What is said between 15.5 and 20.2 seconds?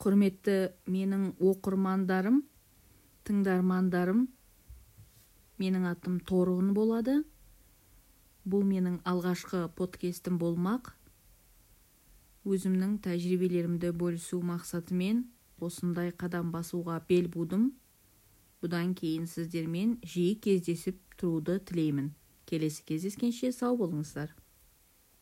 осындай қадам басуға бел будым. Бұдан кейін сіздермен